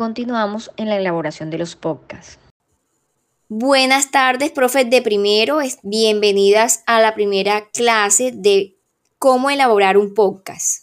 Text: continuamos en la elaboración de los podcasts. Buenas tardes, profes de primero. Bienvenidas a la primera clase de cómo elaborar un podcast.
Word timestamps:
continuamos 0.00 0.70
en 0.78 0.88
la 0.88 0.96
elaboración 0.96 1.50
de 1.50 1.58
los 1.58 1.76
podcasts. 1.76 2.38
Buenas 3.50 4.10
tardes, 4.10 4.50
profes 4.50 4.88
de 4.88 5.02
primero. 5.02 5.58
Bienvenidas 5.82 6.82
a 6.86 7.02
la 7.02 7.14
primera 7.14 7.68
clase 7.68 8.32
de 8.34 8.78
cómo 9.18 9.50
elaborar 9.50 9.98
un 9.98 10.14
podcast. 10.14 10.79